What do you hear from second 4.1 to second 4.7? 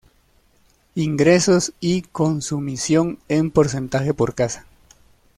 por casa.